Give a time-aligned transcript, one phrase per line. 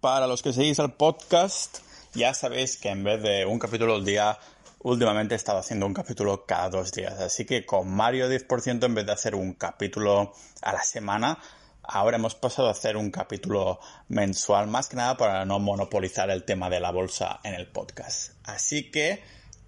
[0.00, 1.78] Para los que seguís el podcast,
[2.14, 4.38] ya sabéis que en vez de un capítulo al día,
[4.84, 7.18] últimamente he estado haciendo un capítulo cada dos días.
[7.18, 10.32] Así que con Mario 10%, en vez de hacer un capítulo
[10.62, 11.40] a la semana,
[11.82, 16.44] ahora hemos pasado a hacer un capítulo mensual, más que nada para no monopolizar el
[16.44, 18.34] tema de la bolsa en el podcast.
[18.44, 19.20] Así que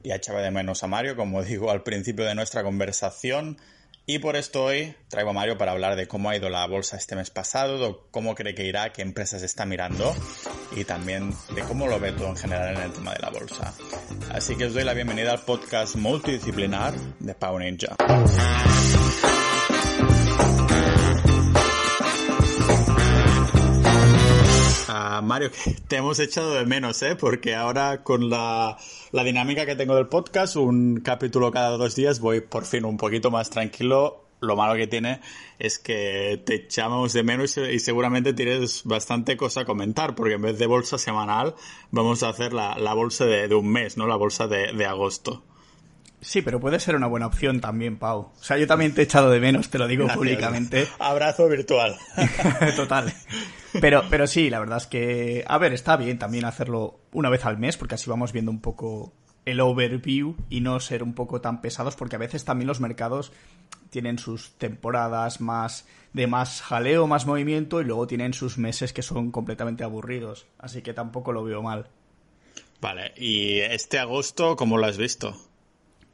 [0.05, 3.59] ya echaba de menos a Mario, como digo al principio de nuestra conversación.
[4.07, 6.96] Y por esto hoy traigo a Mario para hablar de cómo ha ido la bolsa
[6.96, 10.15] este mes pasado, cómo cree que irá, qué empresas está mirando
[10.75, 13.73] y también de cómo lo ve todo en general en el tema de la bolsa.
[14.33, 17.97] Así que os doy la bienvenida al podcast multidisciplinar de Pau Ninja.
[25.23, 25.51] Mario,
[25.89, 27.17] te hemos echado de menos, ¿eh?
[27.17, 28.77] Porque ahora con la,
[29.12, 32.97] la, dinámica que tengo del podcast, un capítulo cada dos días, voy por fin un
[32.97, 34.27] poquito más tranquilo.
[34.41, 35.21] Lo malo que tiene
[35.59, 40.43] es que te echamos de menos y, seguramente tienes bastante cosa a comentar, porque en
[40.43, 41.55] vez de bolsa semanal,
[41.91, 44.07] vamos a hacer la, la bolsa de, de, un mes, ¿no?
[44.07, 45.45] La bolsa de, de agosto.
[46.21, 48.33] Sí, pero puede ser una buena opción también, Pau.
[48.39, 50.87] O sea, yo también te he echado de menos, te lo digo públicamente.
[50.99, 51.97] Abrazo virtual.
[52.77, 53.13] Total.
[53.81, 57.47] Pero, pero sí, la verdad es que, a ver, está bien también hacerlo una vez
[57.47, 59.13] al mes, porque así vamos viendo un poco
[59.47, 63.33] el overview y no ser un poco tan pesados, porque a veces también los mercados
[63.89, 69.03] tienen sus temporadas más de más jaleo, más movimiento, y luego tienen sus meses que
[69.03, 70.47] son completamente aburridos.
[70.59, 71.89] Así que tampoco lo veo mal.
[72.81, 75.37] Vale, ¿y este agosto cómo lo has visto?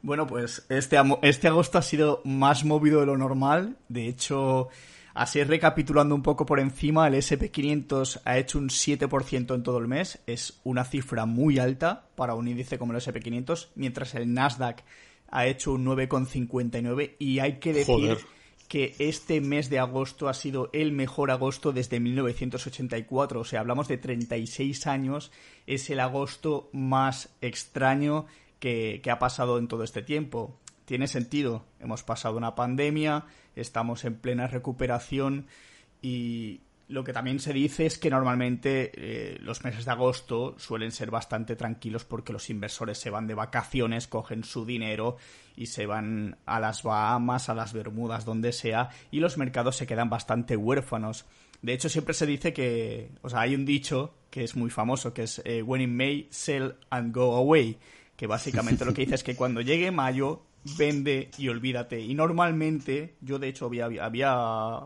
[0.01, 3.77] Bueno, pues este, este agosto ha sido más movido de lo normal.
[3.89, 4.69] De hecho,
[5.13, 9.87] así recapitulando un poco por encima, el SP500 ha hecho un 7% en todo el
[9.87, 10.19] mes.
[10.27, 14.83] Es una cifra muy alta para un índice como el SP500, mientras el Nasdaq
[15.29, 18.17] ha hecho un 9,59 y hay que decir
[18.67, 23.39] que este mes de agosto ha sido el mejor agosto desde 1984.
[23.39, 25.31] O sea, hablamos de 36 años.
[25.65, 28.25] Es el agosto más extraño
[28.59, 30.59] que, ha pasado en todo este tiempo.
[30.85, 31.65] Tiene sentido.
[31.79, 33.25] Hemos pasado una pandemia,
[33.55, 35.47] estamos en plena recuperación
[36.01, 40.93] y lo que también se dice es que normalmente eh, los meses de agosto suelen
[40.93, 45.17] ser bastante tranquilos porque los inversores se van de vacaciones, cogen su dinero
[45.57, 49.87] y se van a las Bahamas, a las Bermudas, donde sea, y los mercados se
[49.87, 51.25] quedan bastante huérfanos.
[51.61, 55.13] De hecho, siempre se dice que, o sea, hay un dicho que es muy famoso,
[55.13, 57.77] que es eh, When in May, sell and go away
[58.17, 60.41] que básicamente lo que dice es que cuando llegue mayo,
[60.77, 62.01] vende y olvídate.
[62.01, 64.79] Y normalmente, yo de hecho había, había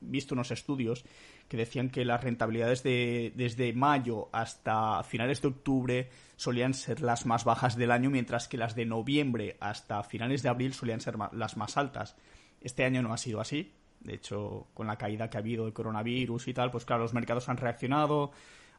[0.00, 1.04] visto unos estudios
[1.48, 7.24] que decían que las rentabilidades de, desde mayo hasta finales de octubre solían ser las
[7.24, 11.16] más bajas del año, mientras que las de noviembre hasta finales de abril solían ser
[11.32, 12.16] las más altas.
[12.60, 13.72] Este año no ha sido así.
[14.00, 17.14] De hecho, con la caída que ha habido del coronavirus y tal, pues claro, los
[17.14, 18.30] mercados han reaccionado.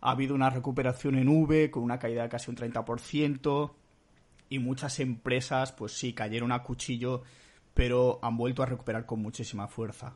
[0.01, 3.71] Ha habido una recuperación en V con una caída de casi un 30%
[4.49, 7.23] y muchas empresas, pues sí, cayeron a cuchillo,
[7.73, 10.15] pero han vuelto a recuperar con muchísima fuerza.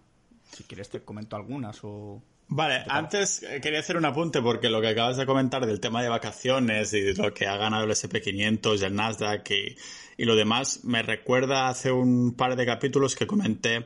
[0.52, 2.22] Si quieres te comento algunas o...
[2.52, 6.02] Vale, antes eh, quería hacer un apunte porque lo que acabas de comentar del tema
[6.02, 9.76] de vacaciones y lo que ha ganado el SP500 el Nasdaq y,
[10.18, 13.86] y lo demás me recuerda hace un par de capítulos que comenté,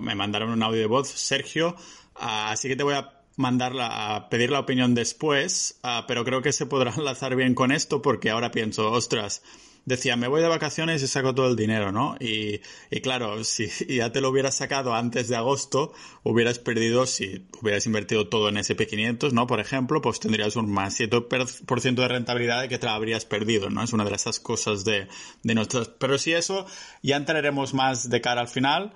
[0.00, 1.76] me mandaron un audio de voz, Sergio,
[2.14, 6.42] ah, así que te voy a mandarla a pedir la opinión después, ah, pero creo
[6.42, 9.42] que se podrá enlazar bien con esto porque ahora pienso, ostras,
[9.86, 12.16] decía, me voy de vacaciones y saco todo el dinero, ¿no?
[12.20, 12.60] Y,
[12.90, 17.86] y claro, si ya te lo hubieras sacado antes de agosto, hubieras perdido, si hubieras
[17.86, 19.46] invertido todo en SP500, ¿no?
[19.46, 23.82] Por ejemplo, pues tendrías un más 7% de rentabilidad que te la habrías perdido, ¿no?
[23.82, 25.08] Es una de esas cosas de,
[25.42, 25.88] de nuestras...
[25.88, 26.66] Pero si eso,
[27.02, 28.92] ya entraremos más de cara al final.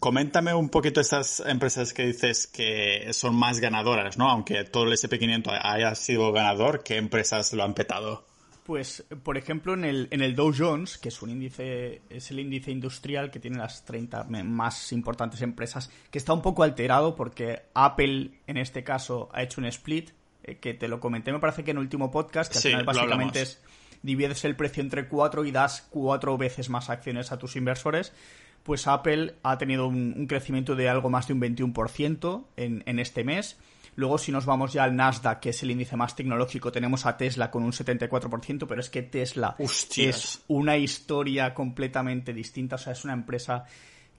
[0.00, 4.28] coméntame un poquito estas empresas que dices que son más ganadoras, ¿no?
[4.28, 8.27] Aunque todo el SP500 haya sido ganador, ¿qué empresas lo han petado?
[8.68, 12.38] Pues, por ejemplo, en el, en el Dow Jones, que es un índice, es el
[12.38, 17.62] índice industrial que tiene las 30 más importantes empresas, que está un poco alterado porque
[17.72, 20.10] Apple, en este caso, ha hecho un split,
[20.44, 22.84] eh, que te lo comenté, me parece que en el último podcast, que al final
[22.84, 23.62] básicamente es
[24.02, 28.12] divides el precio entre cuatro y das cuatro veces más acciones a tus inversores.
[28.64, 32.98] Pues Apple ha tenido un, un crecimiento de algo más de un 21% en, en
[32.98, 33.56] este mes
[33.96, 37.16] Luego, si nos vamos ya al Nasdaq, que es el índice más tecnológico, tenemos a
[37.16, 42.76] Tesla con un 74%, pero es que Tesla es una historia completamente distinta.
[42.76, 43.64] O sea, es una empresa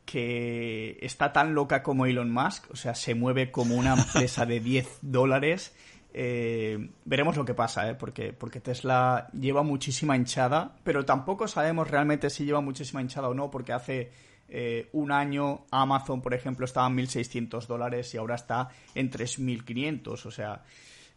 [0.06, 4.60] que está tan loca como Elon Musk, o sea, se mueve como una empresa de
[4.62, 5.74] 10 dólares.
[6.12, 7.94] Eh, veremos lo que pasa, ¿eh?
[7.94, 13.36] porque, porque Tesla lleva muchísima hinchada, pero tampoco sabemos realmente si lleva muchísima hinchada o
[13.36, 14.12] no, porque hace
[14.50, 20.26] eh, un año Amazon, por ejemplo, estaba en 1.600 dólares y ahora está en 3.500.
[20.26, 20.64] O sea,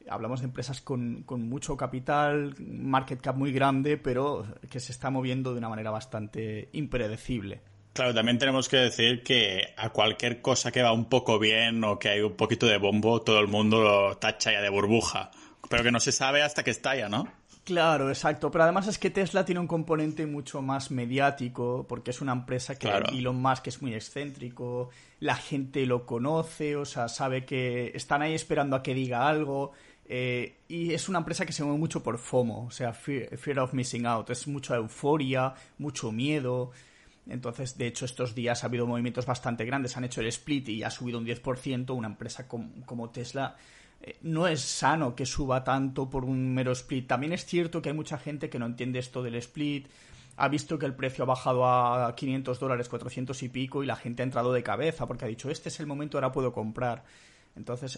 [0.09, 5.11] hablamos de empresas con, con, mucho capital, market cap muy grande, pero que se está
[5.11, 7.61] moviendo de una manera bastante impredecible.
[7.93, 11.99] Claro, también tenemos que decir que a cualquier cosa que va un poco bien o
[11.99, 15.31] que hay un poquito de bombo, todo el mundo lo tacha ya de burbuja.
[15.69, 17.29] Pero que no se sabe hasta que estalla, ¿no?
[17.65, 18.51] Claro, exacto.
[18.51, 22.77] Pero además es que Tesla tiene un componente mucho más mediático, porque es una empresa
[22.77, 28.23] que Elon Musk es muy excéntrico, la gente lo conoce, o sea, sabe que están
[28.23, 29.73] ahí esperando a que diga algo.
[30.05, 33.73] Eh, y es una empresa que se mueve mucho por FOMO, o sea, fear, of
[33.75, 34.29] missing out.
[34.31, 36.73] Es mucha euforia, mucho miedo.
[37.29, 39.97] Entonces, de hecho, estos días ha habido movimientos bastante grandes.
[39.97, 41.95] Han hecho el split y ha subido un 10%.
[41.95, 43.57] Una empresa como Tesla
[44.23, 47.07] no es sano que suba tanto por un mero split.
[47.07, 49.89] También es cierto que hay mucha gente que no entiende esto del split,
[50.37, 53.97] ha visto que el precio ha bajado a 500 dólares, 400 y pico, y la
[53.97, 57.05] gente ha entrado de cabeza porque ha dicho, este es el momento, ahora puedo comprar.
[57.55, 57.97] Entonces,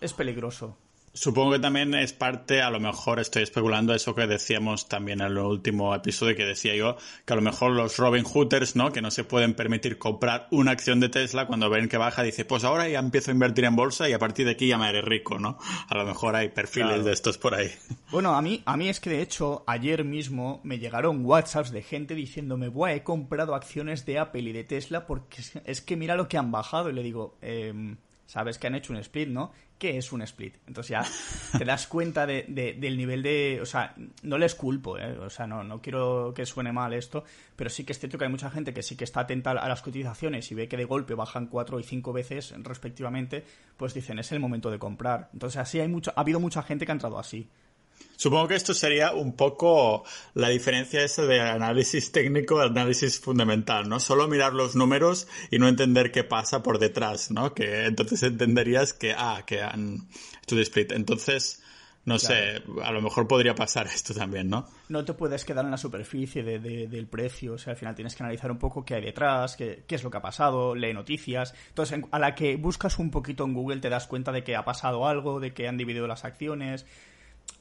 [0.00, 0.76] es peligroso.
[1.16, 5.28] Supongo que también es parte, a lo mejor estoy especulando eso que decíamos también en
[5.28, 8.90] el último episodio que decía yo, que a lo mejor los Robin Hooters, ¿no?
[8.90, 12.44] Que no se pueden permitir comprar una acción de Tesla cuando ven que baja, dice,
[12.44, 14.86] pues ahora ya empiezo a invertir en bolsa y a partir de aquí ya me
[14.86, 15.56] haré rico, ¿no?
[15.88, 17.70] A lo mejor hay perfiles de estos por ahí.
[18.10, 21.82] Bueno, a mí, a mí es que de hecho ayer mismo me llegaron WhatsApps de
[21.82, 26.16] gente diciéndome, buah, he comprado acciones de Apple y de Tesla porque es que mira
[26.16, 27.94] lo que han bajado y le digo, eh,
[28.26, 29.52] sabes que han hecho un split, ¿no?
[29.78, 30.56] ¿Qué es un split?
[30.66, 31.04] Entonces ya
[31.58, 32.44] te das cuenta de,
[32.78, 33.58] del nivel de...
[33.60, 35.18] O sea, no les culpo, ¿eh?
[35.18, 37.24] O sea, no, no quiero que suene mal esto,
[37.56, 39.68] pero sí que es cierto que hay mucha gente que sí que está atenta a
[39.68, 43.44] las cotizaciones y ve que de golpe bajan cuatro y cinco veces respectivamente,
[43.76, 45.30] pues dicen, es el momento de comprar.
[45.32, 47.48] Entonces así hay mucho, ha habido mucha gente que ha entrado así.
[48.16, 50.04] Supongo que esto sería un poco
[50.34, 54.00] la diferencia esa de análisis técnico análisis fundamental, ¿no?
[54.00, 57.54] Solo mirar los números y no entender qué pasa por detrás, ¿no?
[57.54, 60.08] Que entonces entenderías que, ah, que han
[60.42, 60.92] hecho split.
[60.92, 61.60] Entonces,
[62.04, 64.66] no sé, a lo mejor podría pasar esto también, ¿no?
[64.88, 68.22] No te puedes quedar en la superficie del precio, o sea, al final tienes que
[68.22, 71.54] analizar un poco qué hay detrás, qué, qué es lo que ha pasado, lee noticias.
[71.68, 74.64] Entonces, a la que buscas un poquito en Google te das cuenta de que ha
[74.64, 76.84] pasado algo, de que han dividido las acciones,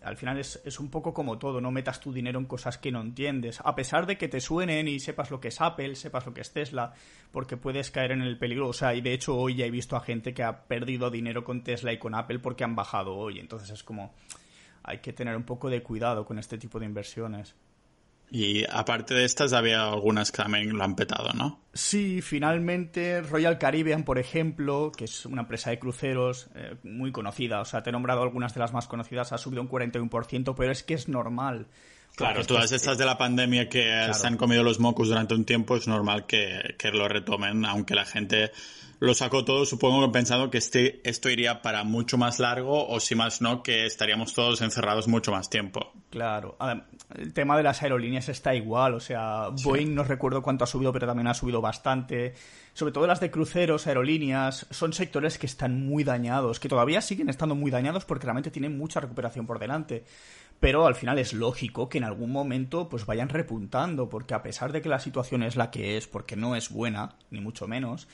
[0.04, 2.92] al final es, es, un poco como todo, no metas tu dinero en cosas que
[2.92, 6.26] no entiendes, a pesar de que te suenen y sepas lo que es Apple, sepas
[6.26, 6.94] lo que es Tesla,
[7.32, 8.68] porque puedes caer en el peligro.
[8.68, 11.44] O sea, y de hecho hoy ya he visto a gente que ha perdido dinero
[11.44, 14.14] con Tesla y con Apple porque han bajado hoy, entonces es como
[14.84, 17.56] hay que tener un poco de cuidado con este tipo de inversiones.
[18.36, 21.62] Y aparte de estas, había algunas que también lo han petado, ¿no?
[21.72, 27.62] Sí, finalmente Royal Caribbean, por ejemplo, que es una empresa de cruceros eh, muy conocida,
[27.62, 30.72] o sea, te he nombrado algunas de las más conocidas, ha subido un 41%, pero
[30.72, 31.68] es que es normal.
[32.16, 35.76] Claro, todas estas de la pandemia que se han comido los mocos durante un tiempo,
[35.76, 38.52] es normal que, que lo retomen, aunque la gente
[39.04, 43.02] lo sacó todo, supongo que pensando que este, esto iría para mucho más largo o
[43.02, 45.92] si más no, que estaríamos todos encerrados mucho más tiempo.
[46.10, 46.56] Claro,
[47.14, 50.94] el tema de las aerolíneas está igual, o sea, Boeing no recuerdo cuánto ha subido,
[50.94, 52.34] pero también ha subido bastante.
[52.72, 57.28] Sobre todo las de cruceros, aerolíneas, son sectores que están muy dañados, que todavía siguen
[57.28, 60.06] estando muy dañados porque realmente tienen mucha recuperación por delante.
[60.62, 64.72] Pero al final es lógico que en algún momento pues vayan repuntando, porque a pesar
[64.72, 68.08] de que la situación es la que es, porque no es buena, ni mucho menos,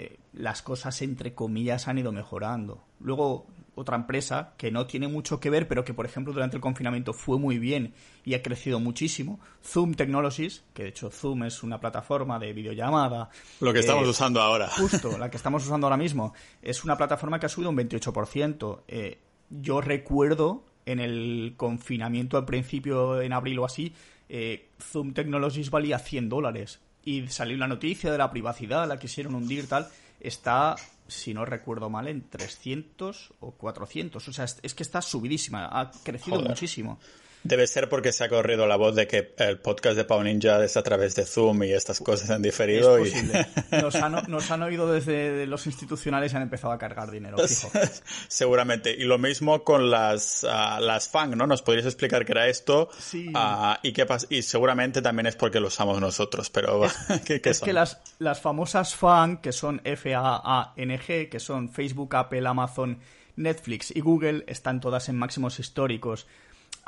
[0.00, 2.84] eh, las cosas entre comillas han ido mejorando.
[3.00, 6.60] Luego, otra empresa que no tiene mucho que ver, pero que por ejemplo durante el
[6.60, 7.94] confinamiento fue muy bien
[8.24, 13.28] y ha crecido muchísimo, Zoom Technologies, que de hecho Zoom es una plataforma de videollamada.
[13.58, 14.68] Lo que estamos usando ahora.
[14.76, 16.32] Justo, la que estamos usando ahora mismo.
[16.62, 18.82] Es una plataforma que ha subido un 28%.
[18.86, 19.18] Eh,
[19.50, 23.92] yo recuerdo en el confinamiento al principio, en abril o así,
[24.28, 29.34] eh, Zoom Technologies valía 100 dólares y salió la noticia de la privacidad, la quisieron
[29.34, 29.88] hundir tal,
[30.20, 34.28] está, si no recuerdo mal, en 300 o 400.
[34.28, 36.98] O sea, es, que está subidísima, ha crecido muchísimo.
[37.44, 40.62] Debe ser porque se ha corrido la voz de que el podcast de Pau Ninja
[40.64, 42.98] es a través de Zoom y estas cosas han diferido.
[43.04, 43.12] y...
[43.82, 47.36] nos, han, oído desde los institucionales y han empezado a cargar dinero.
[48.28, 48.90] Seguramente.
[48.92, 51.46] Y lo mismo con las, uh, las FANG, ¿no?
[51.46, 52.88] ¿Nos podrías explicar qué era esto?
[52.98, 53.28] Sí.
[53.28, 56.92] Uh, y, qué y seguramente también es porque lo usamos nosotros, pero es,
[57.24, 62.98] ¿qué, es que las, las famosas FANG, que son F-A-A-N-G, que son Facebook, Apple, Amazon,
[63.36, 66.26] Netflix y Google, están todas en máximos históricos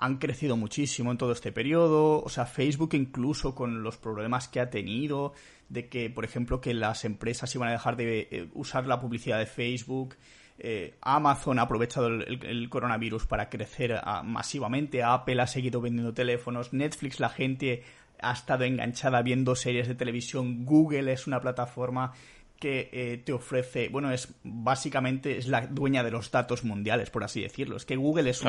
[0.01, 2.23] han crecido muchísimo en todo este periodo.
[2.23, 5.35] O sea, Facebook incluso con los problemas que ha tenido,
[5.69, 9.39] de que, por ejemplo, que las empresas iban a dejar de eh, usar la publicidad
[9.39, 10.17] de Facebook.
[10.59, 15.03] Eh, Amazon ha aprovechado el, coronavirus para crecer ah, masivamente.
[15.03, 16.73] Apple ha seguido vendiendo teléfonos.
[16.73, 17.85] Netflix, la gente
[18.23, 20.65] ha estado enganchada viendo series de televisión.
[20.65, 22.15] Google es una plataforma
[22.61, 27.25] que eh, te ofrece, bueno, es básicamente es la dueña de los datos mundiales, por
[27.25, 27.77] así decirlo.
[27.77, 28.43] Es que Google es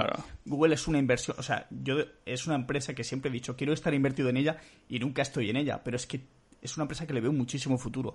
[0.45, 3.71] Google es una inversión, o sea, yo es una empresa que siempre he dicho quiero
[3.71, 4.57] estar invertido en ella
[4.89, 6.21] y nunca estoy en ella, pero es que
[6.61, 8.09] es una empresa que le veo muchísimo futuro.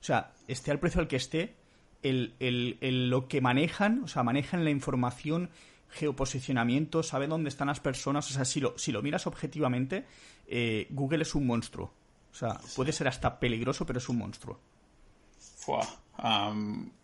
[0.00, 1.56] O sea, esté al precio al que esté,
[2.02, 5.48] el, el, lo que manejan, o sea, manejan la información,
[5.88, 8.30] geoposicionamiento, saben dónde están las personas.
[8.30, 10.04] O sea, si lo, si lo miras objetivamente,
[10.46, 11.90] eh, Google es un monstruo.
[12.30, 14.60] O sea, puede ser hasta peligroso, pero es un monstruo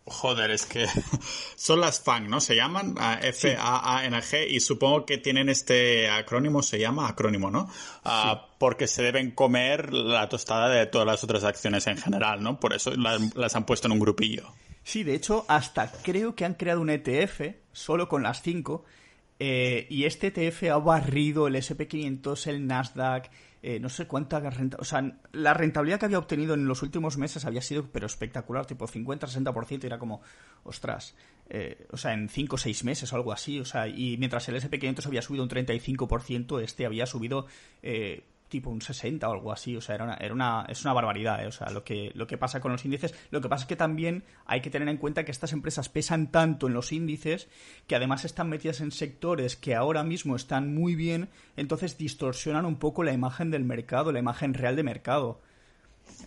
[0.05, 0.85] joder, es que
[1.55, 2.39] son las FANG, ¿no?
[2.39, 7.69] Se llaman F-A-A-N-G y supongo que tienen este acrónimo, se llama acrónimo, ¿no?
[8.03, 12.59] Ah, porque se deben comer la tostada de todas las otras acciones en general, ¿no?
[12.59, 14.53] Por eso las, han puesto en un grupillo.
[14.83, 18.85] Sí, de hecho, hasta creo que han creado un ETF solo con las cinco.
[19.37, 23.29] Eh, y este ETF ha barrido el SP500, el Nasdaq,
[23.67, 27.17] eh, no sé cuánta renta, o sea, la rentabilidad que había obtenido en los últimos
[27.17, 30.21] meses había sido pero espectacular, tipo 50-60% y era como,
[30.65, 31.15] ostras,
[31.49, 34.47] eh, o sea, en 5 o 6 meses o algo así, o sea, y mientras
[34.49, 37.47] el SP500 había subido un 35%, este había subido
[37.81, 40.93] eh, tipo un 60 o algo así, o sea, era una, era una, es una
[40.93, 41.47] barbaridad, ¿eh?
[41.47, 43.13] o sea, lo que, lo que pasa con los índices.
[43.31, 46.31] Lo que pasa es que también hay que tener en cuenta que estas empresas pesan
[46.31, 47.47] tanto en los índices
[47.87, 52.77] que además están metidas en sectores que ahora mismo están muy bien, entonces distorsionan un
[52.77, 55.41] poco la imagen del mercado, la imagen real de mercado.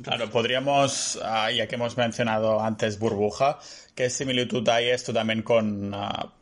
[0.02, 3.58] Claro, podríamos, ah, ya que hemos mencionado antes burbuja,
[3.96, 6.32] ¿qué similitud hay esto también con ah,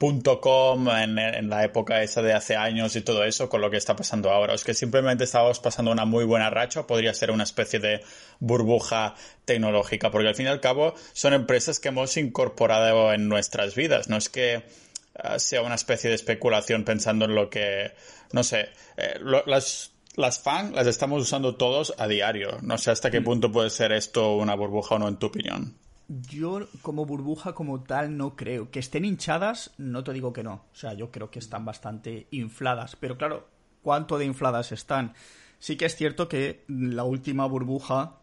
[0.43, 3.97] .com en, la época esa de hace años y todo eso con lo que está
[3.97, 4.55] pasando ahora?
[4.55, 8.03] ¿Es que simplemente estamos pasando una muy buena racha podría ser una especie de
[8.41, 9.15] burbuja
[9.47, 10.11] tecnológica?
[10.11, 14.19] Porque al fin y al cabo son empresas que hemos incorporado en nuestras vidas, no
[14.19, 14.65] es que
[15.15, 17.93] ah, sea una especie de especulación pensando en lo que,
[18.33, 22.59] no sé, eh, las las FAN las estamos usando todos a diario.
[22.63, 23.25] No sé hasta qué mm.
[23.25, 25.77] punto puede ser esto una burbuja o no, en tu opinión.
[26.09, 28.71] Yo como burbuja como tal no creo.
[28.71, 30.65] Que estén hinchadas, no te digo que no.
[30.73, 32.97] O sea, yo creo que están bastante infladas.
[32.97, 33.49] Pero claro,
[33.83, 35.15] ¿cuánto de infladas están?
[35.59, 38.19] Sí que es cierto que la última burbuja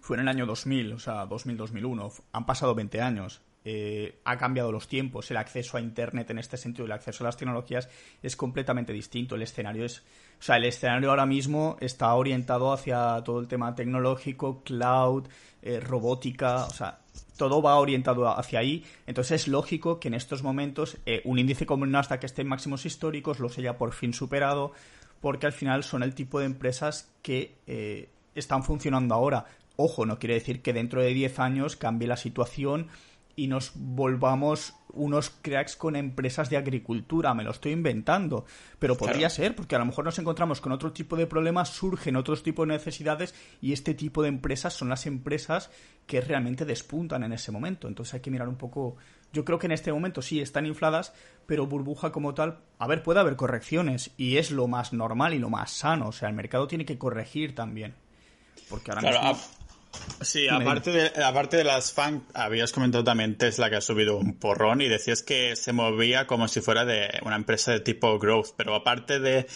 [0.00, 2.22] fue en el año 2000, o sea, 2000-2001.
[2.32, 3.40] Han pasado 20 años.
[3.66, 7.28] Eh, ha cambiado los tiempos, el acceso a Internet en este sentido, el acceso a
[7.28, 7.88] las tecnologías
[8.22, 9.36] es completamente distinto.
[9.36, 10.00] El escenario es,
[10.38, 15.28] o sea, el escenario ahora mismo está orientado hacia todo el tema tecnológico, cloud,
[15.62, 16.98] eh, robótica, o sea,
[17.38, 18.84] todo va orientado hacia ahí.
[19.06, 22.48] Entonces es lógico que en estos momentos eh, un índice como el Nasdaq esté en
[22.48, 24.72] máximos históricos los haya por fin superado,
[25.22, 27.54] porque al final son el tipo de empresas que
[28.34, 29.46] están funcionando ahora.
[29.76, 32.88] Ojo, no quiere decir que dentro de 10 años cambie la situación
[33.36, 38.44] y nos volvamos unos cracks con empresas de agricultura, me lo estoy inventando,
[38.78, 42.16] pero podría ser, porque a lo mejor nos encontramos con otro tipo de problemas, surgen
[42.16, 45.70] otros tipos de necesidades y este tipo de empresas son las empresas
[46.06, 47.88] que realmente despuntan en ese momento.
[47.88, 48.96] Entonces hay que mirar un poco.
[49.32, 51.12] Yo creo que en este momento sí están infladas,
[51.46, 55.38] pero burbuja como tal, a ver, puede haber correcciones y es lo más normal y
[55.38, 56.08] lo más sano.
[56.08, 57.94] O sea, el mercado tiene que corregir también.
[58.68, 59.63] Porque ahora mismo...
[60.20, 64.34] Sí, aparte de, aparte de las fan, habías comentado también Tesla que ha subido un
[64.34, 68.48] porrón y decías que se movía como si fuera de una empresa de tipo growth,
[68.56, 69.46] pero aparte de,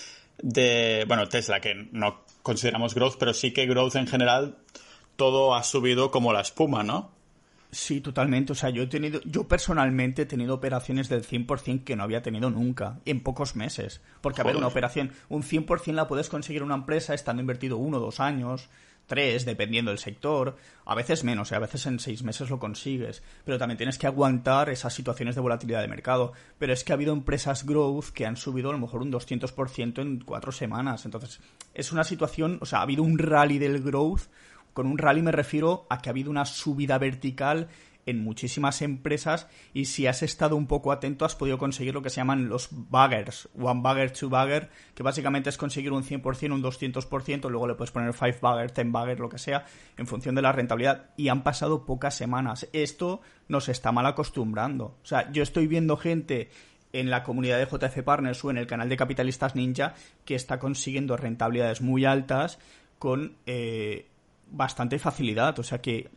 [0.42, 4.58] de bueno, Tesla, que no consideramos growth, pero sí que growth en general,
[5.16, 7.18] todo ha subido como la espuma, ¿no?
[7.70, 8.52] Sí, totalmente.
[8.52, 12.22] O sea, yo he tenido, yo personalmente he tenido operaciones del 100% que no había
[12.22, 14.00] tenido nunca, en pocos meses.
[14.20, 17.98] Porque, a ver, una operación, un 100% la puedes conseguir una empresa estando invertido uno
[17.98, 18.70] o dos años,
[19.08, 23.22] tres, dependiendo del sector, a veces menos, y a veces en seis meses lo consigues,
[23.44, 26.32] pero también tienes que aguantar esas situaciones de volatilidad de mercado.
[26.58, 30.00] Pero es que ha habido empresas growth que han subido a lo mejor un 200%
[30.00, 31.40] en cuatro semanas, entonces
[31.74, 34.22] es una situación, o sea, ha habido un rally del growth,
[34.74, 37.68] con un rally me refiero a que ha habido una subida vertical
[38.08, 42.08] en muchísimas empresas y si has estado un poco atento has podido conseguir lo que
[42.08, 46.62] se llaman los baggers, one bagger, two bagger, que básicamente es conseguir un 100%, un
[46.62, 49.66] 200%, luego le puedes poner five bagger, ten bagger, lo que sea,
[49.98, 52.66] en función de la rentabilidad y han pasado pocas semanas.
[52.72, 54.96] Esto nos está mal acostumbrando.
[55.02, 56.48] O sea, yo estoy viendo gente
[56.94, 59.92] en la comunidad de JF Partners o en el canal de Capitalistas Ninja
[60.24, 62.58] que está consiguiendo rentabilidades muy altas
[62.98, 64.06] con eh,
[64.50, 65.58] bastante facilidad.
[65.58, 66.08] O sea que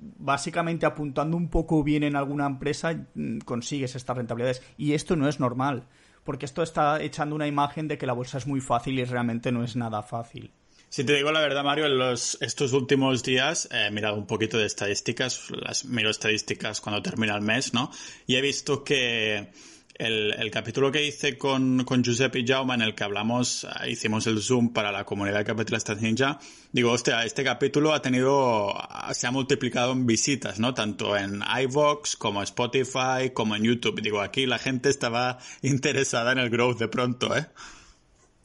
[0.00, 4.62] básicamente apuntando un poco bien en alguna empresa mm, consigues estas rentabilidades.
[4.76, 5.84] Y esto no es normal,
[6.24, 9.52] porque esto está echando una imagen de que la bolsa es muy fácil y realmente
[9.52, 10.52] no es nada fácil.
[10.90, 14.56] Si te digo la verdad, Mario, en los, estos últimos días he mirado un poquito
[14.56, 17.90] de estadísticas, las miro estadísticas cuando termina el mes, ¿no?
[18.26, 19.50] Y he visto que
[19.98, 24.40] el, capítulo que hice con, con Giuseppe Jauma en el que hablamos, ah, hicimos el
[24.40, 26.38] Zoom para la comunidad de capitalistas ninja,
[26.72, 28.72] digo, hostia, este capítulo ha tenido,
[29.12, 30.72] se ha multiplicado en visitas, ¿no?
[30.72, 34.00] Tanto en iVox como Spotify como en YouTube.
[34.00, 37.46] Digo, aquí la gente estaba interesada en el growth de pronto, ¿eh?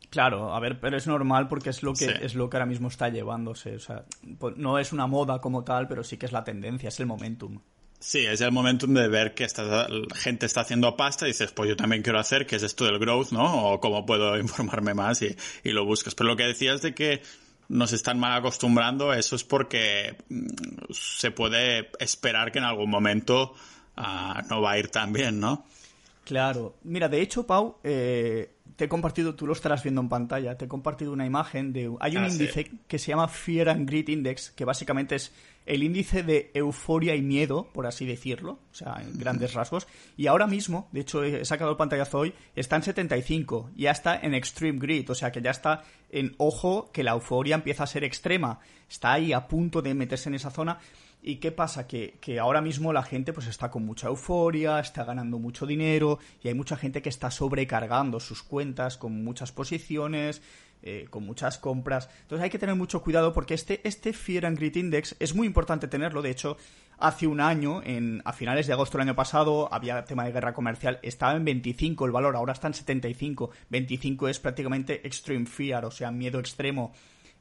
[0.10, 2.88] Claro, a ver, pero es normal porque es lo que es lo que ahora mismo
[2.88, 3.76] está llevándose.
[3.76, 4.06] O sea,
[4.58, 7.60] no es una moda como tal, pero sí que es la tendencia, es el momentum.
[8.04, 11.70] Sí, es el momentum de ver que esta gente está haciendo pasta y dices, pues
[11.70, 13.70] yo también quiero hacer, que es esto del growth, ¿no?
[13.70, 16.14] O cómo puedo informarme más y, lo buscas.
[16.14, 17.22] Pero lo que decías de que
[17.70, 20.48] nos están mal acostumbrando, eso es porque mm,
[20.92, 23.54] se puede esperar que en algún momento
[23.96, 25.66] ah, no va a ir tan bien, ¿no?
[26.26, 26.76] Claro.
[26.84, 30.66] Mira, de hecho, Pau, eh, te he compartido, tú lo estarás viendo en pantalla, te
[30.66, 31.90] he compartido una imagen de...
[32.02, 35.32] Hay un ah, índice que se llama Fear and Greed Index, que básicamente es
[35.66, 39.88] el índice de euforia y miedo, por así decirlo, o sea, en grandes rasgos.
[40.18, 44.20] Y ahora mismo, de hecho he sacado el pantallazo hoy, está en 75, ya está
[44.20, 47.88] en extreme greed, o sea que ya está en ojo que la euforia empieza a
[47.88, 50.80] ser extrema, está ahí a punto de meterse en esa zona.
[51.26, 51.88] ¿Y qué pasa?
[51.88, 56.20] Que, que, ahora mismo la gente pues está con mucha euforia, está ganando mucho dinero
[56.44, 60.42] y hay mucha gente que está sobrecargando sus cuentas con muchas posiciones,
[60.86, 62.10] eh, con muchas compras.
[62.24, 65.48] Entonces hay que tener mucho cuidado porque este, este Fear and Greed Index es muy
[65.48, 66.22] importante tenerlo.
[66.22, 66.58] De hecho,
[66.98, 70.54] hace un año, en, a finales de agosto del año pasado, había tema de guerra
[70.54, 73.52] comercial, estaba en 25 el valor, ahora está en 75.
[73.70, 76.92] 25 es prácticamente extreme fear, o sea, miedo extremo.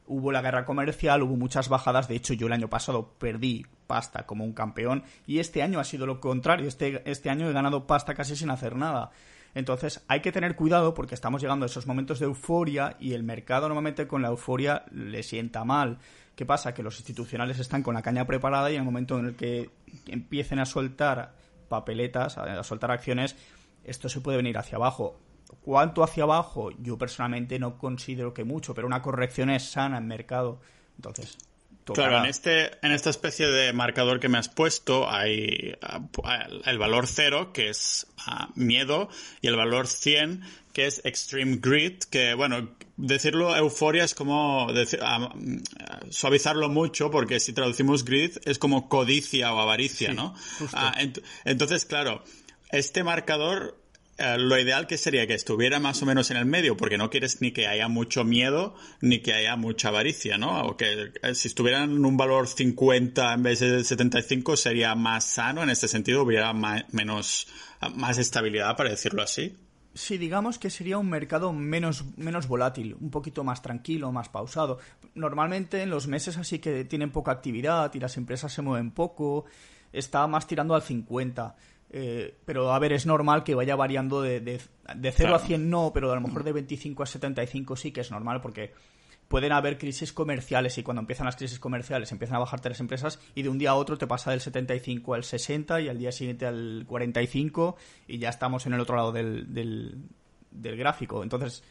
[0.06, 4.25] Hubo la guerra comercial, hubo muchas bajadas, de hecho yo el año pasado perdí pasta
[4.25, 7.87] como un campeón y este año ha sido lo contrario, este, este año he ganado
[7.87, 9.11] pasta casi sin hacer nada.
[9.54, 13.23] Entonces hay que tener cuidado porque estamos llegando a esos momentos de euforia y el
[13.23, 15.99] mercado normalmente con la euforia le sienta mal.
[16.35, 16.73] ¿Qué pasa?
[16.73, 19.71] Que los institucionales están con la caña preparada y en el momento en el que
[20.06, 21.35] empiecen a soltar
[21.68, 23.37] papeletas, a soltar acciones,
[23.85, 25.18] esto se puede venir hacia abajo.
[25.61, 26.71] ¿Cuánto hacia abajo?
[26.78, 30.61] Yo personalmente no considero que mucho, pero una corrección es sana en mercado.
[30.97, 31.37] Entonces,
[31.85, 36.01] Claro, en, este, en esta especie de marcador que me has puesto hay ah,
[36.65, 39.09] el valor 0, que es ah, miedo,
[39.41, 44.68] y el valor 100, que es extreme greed, que bueno, decirlo euforia es como
[45.01, 45.35] ah,
[46.11, 50.35] suavizarlo mucho, porque si traducimos greed es como codicia o avaricia, ¿no?
[51.45, 52.23] entonces, claro,
[52.71, 53.82] este marcador
[54.22, 57.11] eh, lo ideal que sería que estuviera más o menos en el medio, porque no
[57.11, 60.62] quieres ni que haya mucho miedo ni que haya mucha avaricia, ¿no?
[60.62, 65.24] O que eh, si estuvieran en un valor 50 en vez de 75 sería más
[65.24, 67.48] sano en este sentido, hubiera menos,
[67.96, 69.56] más estabilidad, para decirlo así.
[69.94, 74.78] Sí, digamos que sería un mercado menos, menos volátil, un poquito más tranquilo, más pausado.
[75.16, 79.46] Normalmente en los meses así que tienen poca actividad y las empresas se mueven poco,
[79.92, 81.56] está más tirando al 50
[81.94, 84.61] eh, pero a ver, es normal que vaya variando de, de,
[85.12, 88.11] 0 a 100 no, pero a lo mejor de 25 a 75 sí que es
[88.11, 88.72] normal porque
[89.28, 93.20] pueden haber crisis comerciales y cuando empiezan las crisis comerciales empiezan a bajar tres empresas
[93.35, 96.12] y de un día a otro te pasa del 75 al 60 y al día
[96.12, 97.76] siguiente al 45
[98.09, 100.02] y ya estamos en el otro lado del, del,
[100.50, 101.22] del gráfico.
[101.22, 101.62] Entonces,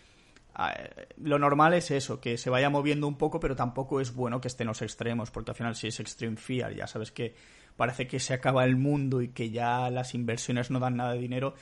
[1.18, 4.50] lo normal es eso, que se vaya moviendo un poco, pero tampoco es bueno que
[4.50, 7.34] estén los extremos, porque al final si es extreme fear, ya sabes que
[7.82, 11.18] parece que se acaba el mundo y que ya las inversiones no dan nada de
[11.18, 11.56] dinero,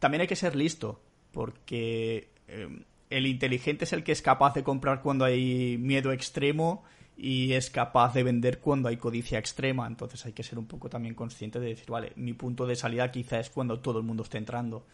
[0.00, 2.68] también hay que ser listo, porque eh,
[3.08, 6.84] el inteligente es el que es capaz de comprar cuando hay miedo extremo
[7.16, 9.86] y es capaz de vender cuando hay codicia extrema.
[9.86, 13.10] Entonces hay que ser un poco también consciente de decir, vale, mi punto de salida
[13.10, 14.84] quizá es cuando todo el mundo esté entrando.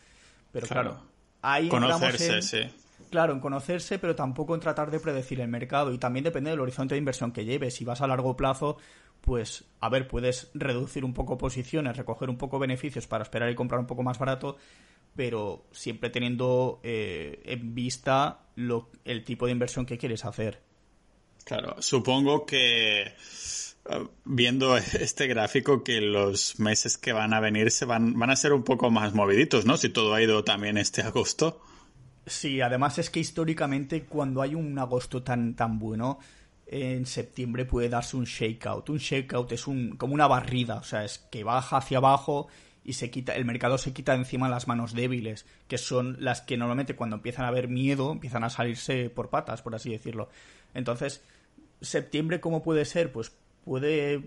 [0.52, 1.02] Pero claro,
[1.42, 2.60] ahí conocerse, sí.
[3.10, 5.92] Claro, en conocerse, pero tampoco en tratar de predecir el mercado.
[5.92, 7.74] Y también depende del horizonte de inversión que lleves.
[7.74, 8.76] Si vas a largo plazo,
[9.20, 13.54] pues, a ver, puedes reducir un poco posiciones, recoger un poco beneficios para esperar y
[13.54, 14.56] comprar un poco más barato,
[15.14, 20.60] pero siempre teniendo eh, en vista lo, el tipo de inversión que quieres hacer.
[21.44, 23.14] Claro, supongo que eh,
[24.24, 28.52] viendo este gráfico que los meses que van a venir se van, van a ser
[28.52, 29.76] un poco más moviditos, ¿no?
[29.76, 31.60] Si todo ha ido también este agosto.
[32.26, 36.18] Sí, además es que históricamente cuando hay un agosto tan, tan bueno,
[36.70, 38.90] en septiembre puede darse un shakeout.
[38.90, 42.48] Un shakeout es un, como una barrida, o sea, es que baja hacia abajo
[42.84, 46.56] y se quita, el mercado se quita encima las manos débiles, que son las que
[46.56, 50.28] normalmente cuando empiezan a haber miedo empiezan a salirse por patas, por así decirlo.
[50.74, 51.22] Entonces,
[51.80, 53.12] septiembre, ¿cómo puede ser?
[53.12, 53.32] Pues
[53.64, 54.22] puede.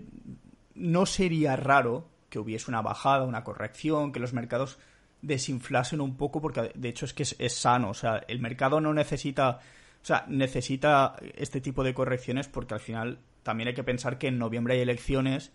[0.74, 4.78] No sería raro que hubiese una bajada, una corrección, que los mercados
[5.22, 7.90] desinflasen un poco, porque de hecho es que es sano.
[7.90, 9.60] O sea, el mercado no necesita
[10.02, 14.28] o sea, necesita este tipo de correcciones porque al final también hay que pensar que
[14.28, 15.52] en noviembre hay elecciones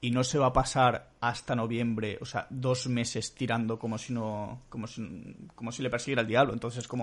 [0.00, 4.12] y no se va a pasar hasta noviembre, o sea, dos meses tirando como si
[4.12, 6.52] no, como si, como si le persiguiera el diablo.
[6.52, 7.02] Entonces, como...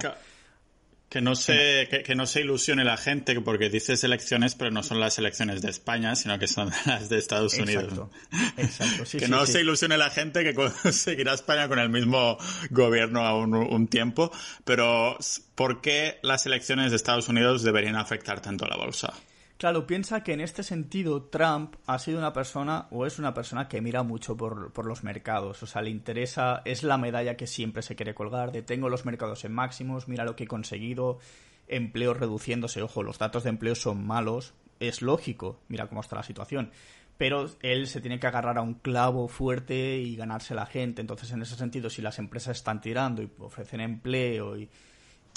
[1.10, 5.00] Que no se, que, no se ilusione la gente, porque dices elecciones, pero no son
[5.00, 8.10] las elecciones de España, sino que son las de Estados Unidos.
[8.58, 9.18] Exacto.
[9.18, 12.38] que no se ilusione la gente que seguirá España con el mismo
[12.72, 14.32] gobierno a un, tiempo,
[14.66, 15.18] pero
[15.56, 19.14] ¿por qué las elecciones de Estados Unidos deberían afectar tanto a la bolsa?
[19.58, 23.68] Claro, piensa que en este sentido Trump ha sido una persona o es una persona
[23.68, 25.64] que mira mucho por, por, los mercados.
[25.64, 29.06] O sea, le interesa, es la medalla que siempre se quiere colgar de tengo los
[29.06, 31.18] mercados en máximos, mira lo que he conseguido,
[31.68, 32.84] empleo reduciéndose.
[32.84, 36.70] Ojo, los datos de empleo son malos, es lógico, mira cómo está la situación.
[37.18, 41.02] Pero él se tiene que agarrar a un clavo fuerte y ganarse la gente.
[41.02, 44.70] Entonces, en ese sentido, si las empresas están tirando y ofrecen empleo y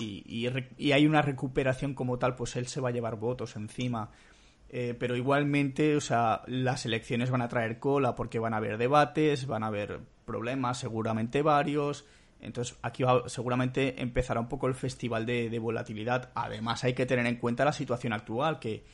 [0.00, 4.10] y, hay una recuperación como tal, pues él se va a llevar votos encima.
[4.72, 8.78] Eh, pero igualmente, o sea, las elecciones van a traer cola porque van a haber
[8.78, 12.06] debates, van a haber problemas, seguramente varios.
[12.40, 16.30] Entonces, aquí seguramente empezará un poco el festival de, volatilidad.
[16.34, 18.84] Además, hay que tener en cuenta la situación actual, que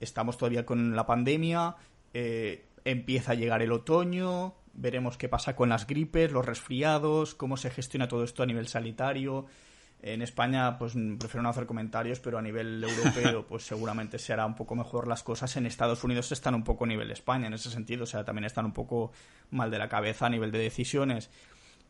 [0.00, 1.76] estamos todavía con la pandemia,
[2.14, 7.56] eh, empieza a llegar el otoño, veremos qué pasa con las gripes, los resfriados, cómo
[7.56, 9.46] se gestiona todo esto a nivel sanitario.
[10.02, 14.46] En España, pues prefiero no hacer comentarios, pero a nivel europeo, pues seguramente se hará
[14.46, 15.54] un poco mejor las cosas.
[15.56, 18.24] En Estados Unidos están un poco a nivel de España en ese sentido, o sea,
[18.24, 19.12] también están un poco
[19.50, 21.30] mal de la cabeza a nivel de decisiones.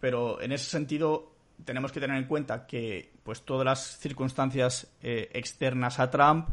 [0.01, 1.33] Pero en ese sentido,
[1.65, 6.49] tenemos que tener en cuenta que, pues todas las circunstancias eh, externas a Trump,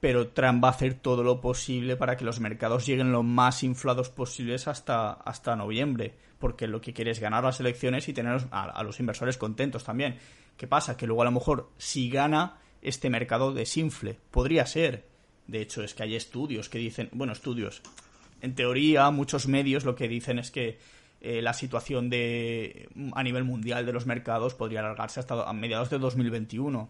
[0.00, 3.62] pero Trump va a hacer todo lo posible para que los mercados lleguen lo más
[3.62, 8.40] inflados posibles hasta, hasta noviembre, porque lo que quiere es ganar las elecciones y tener
[8.50, 10.16] a los inversores contentos también.
[10.56, 10.96] ¿Qué pasa?
[10.96, 14.18] Que luego a lo mejor si gana este mercado desinfle.
[14.30, 15.06] Podría ser.
[15.46, 17.82] De hecho, es que hay estudios que dicen, bueno, estudios.
[18.40, 20.78] En teoría, muchos medios lo que dicen es que
[21.20, 25.90] eh, la situación de a nivel mundial de los mercados podría alargarse hasta a mediados
[25.90, 26.88] de 2021.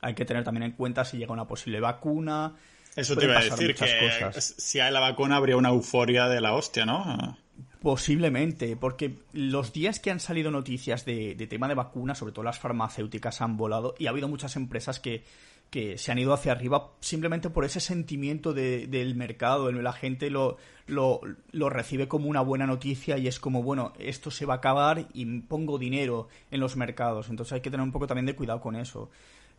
[0.00, 2.54] Hay que tener también en cuenta si llega una posible vacuna.
[2.96, 6.54] Eso te iba a decir que si hay la vacuna habría una euforia de la
[6.54, 7.36] hostia, ¿no?
[7.82, 12.58] Posiblemente, porque los días que han salido noticias de, tema de vacunas, sobre todo las
[12.58, 15.24] farmacéuticas, han volado y ha habido muchas empresas que,
[15.70, 19.72] que se han ido hacia arriba simplemente por ese sentimiento del mercado.
[19.72, 21.20] La gente lo, lo,
[21.52, 25.06] lo, recibe como una buena noticia y es como, bueno, esto se va a acabar
[25.14, 27.30] y pongo dinero en los mercados.
[27.30, 29.10] Entonces hay que tener un poco también de cuidado con eso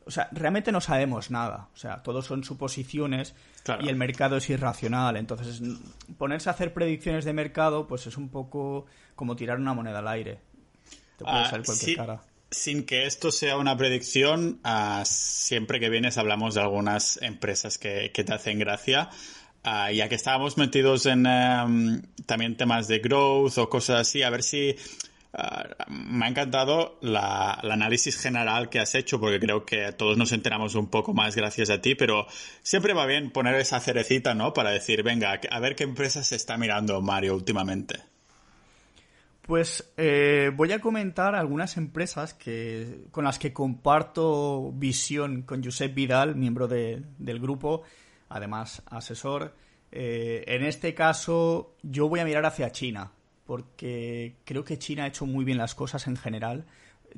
[0.06, 1.70] o sea, realmente no sabemos nada.
[1.74, 3.36] O sea, todos son suposiciones
[3.82, 5.18] y el mercado es irracional.
[5.18, 5.62] Entonces,
[6.18, 8.86] ponerse a hacer predicciones de mercado, pues es un poco
[9.16, 10.40] como tirar una moneda al aire.
[11.18, 12.22] Te puede ah, salir cualquier cara.
[12.50, 18.10] Sin que esto sea una predicción, ah, siempre que vienes hablamos de algunas empresas que,
[18.10, 19.10] te hacen gracia.
[19.64, 24.32] Uh, ya que estábamos metidos en em, también temas de growth o cosas así, a
[24.32, 24.76] ver si
[25.34, 30.17] Ah, me ha encantado la, el análisis general que has hecho porque creo que todos
[30.17, 32.28] nos enteramos un poco más gracias a ti, pero
[32.62, 34.54] siempre va bien poner esa cerecita, ¿no?
[34.54, 38.02] Para decir, venga, a ver qué empresas se está mirando Mario últimamente.
[39.41, 45.94] Pues eh, voy a comentar algunas empresas que, con las que comparto visión con Josep
[45.96, 47.84] Vidal, miembro del grupo,
[48.30, 49.56] además asesor.
[49.94, 53.12] Eh, en este caso, yo voy a mirar hacia China
[53.46, 56.66] porque creo que China ha hecho muy bien las cosas en general.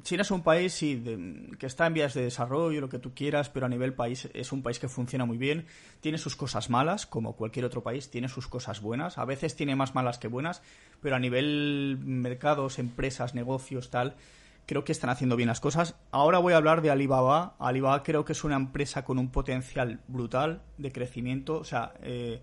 [0.02, 3.68] China es un país que está en vías de desarrollo, lo que tú quieras, pero
[3.68, 5.68] a nivel país es un país que funciona muy bien.
[6.02, 9.18] Tiene sus cosas malas, como cualquier otro país, tiene sus cosas buenas.
[9.20, 10.64] A veces tiene más malas que buenas,
[11.02, 14.16] pero a nivel mercados, empresas, negocios, tal,
[14.66, 15.96] creo que están haciendo bien las cosas.
[16.12, 17.56] Ahora voy a hablar de Alibaba.
[17.60, 21.58] Alibaba creo que es una empresa con un potencial brutal de crecimiento.
[21.60, 22.42] O sea, eh,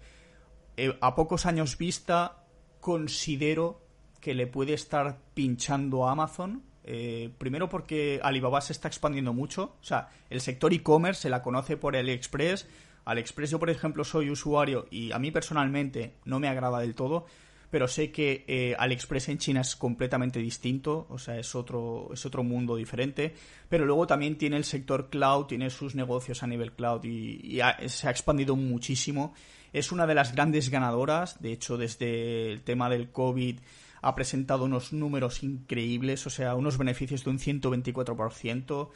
[0.77, 2.40] eh, a pocos años vista
[2.81, 3.81] considero
[4.21, 6.63] que le puede estar pinchando a Amazon.
[6.85, 9.77] Eh, primero porque Alibaba se está expandiendo mucho.
[9.81, 12.69] O sea, el sector e-commerce se la conoce por AliExpress.
[13.05, 17.27] AliExpress yo, por ejemplo, soy usuario y a mí personalmente no me agrada del todo.
[17.71, 22.27] Pero sé que eh, AliExpress en China es completamente distinto, o sea, es otro, es
[22.27, 23.33] otro mundo diferente.
[23.69, 28.09] Pero luego también tiene el sector cloud, tiene sus negocios a nivel cloud y, se
[28.09, 29.35] ha expandido muchísimo.
[29.73, 33.61] Es una de las grandes ganadoras, de hecho, desde el tema del COVID
[34.03, 38.89] ha presentado unos números increíbles, o sea, unos beneficios de un 124%.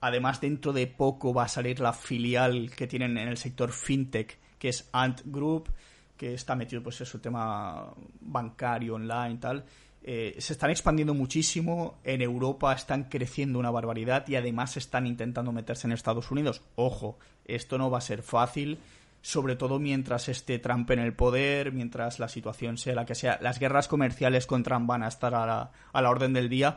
[0.00, 4.38] Además, dentro de poco va a salir la filial que tienen en el sector fintech,
[4.58, 5.72] que es Ant Group,
[6.16, 9.64] que está metido pues en su tema bancario, online, tal.
[10.04, 15.52] Eh, se están expandiendo muchísimo, en Europa están creciendo una barbaridad y además están intentando
[15.52, 16.62] meterse en Estados Unidos.
[16.74, 18.78] Ojo, esto no va a ser fácil
[19.22, 23.38] sobre todo mientras esté Trump en el poder, mientras la situación sea la que sea.
[23.40, 26.76] Las guerras comerciales con Trump van a estar a la, a la orden del día,